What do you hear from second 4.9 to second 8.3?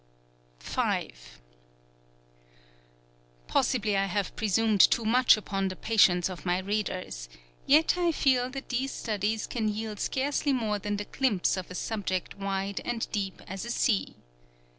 much upon the patience of my readers; yet I